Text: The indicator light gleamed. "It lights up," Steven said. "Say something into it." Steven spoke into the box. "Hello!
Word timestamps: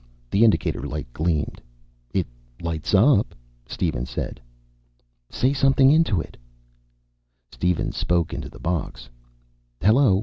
The 0.31 0.43
indicator 0.43 0.81
light 0.81 1.05
gleamed. 1.13 1.61
"It 2.11 2.25
lights 2.59 2.95
up," 2.95 3.35
Steven 3.67 4.07
said. 4.07 4.41
"Say 5.29 5.53
something 5.53 5.91
into 5.91 6.19
it." 6.19 6.37
Steven 7.51 7.91
spoke 7.91 8.33
into 8.33 8.49
the 8.49 8.57
box. 8.57 9.07
"Hello! 9.79 10.19